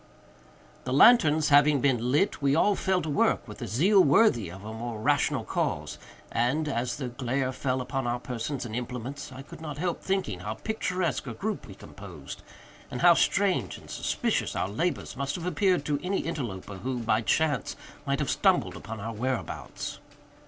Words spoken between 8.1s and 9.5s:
persons and implements, I